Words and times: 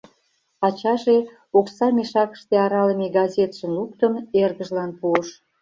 Ачаже, 0.65 1.17
окса 1.57 1.87
мешакыште 1.95 2.55
аралыме 2.65 3.07
газетшым 3.17 3.71
луктын, 3.77 4.13
эргыжлан 4.41 4.91
пуыш. 4.99 5.27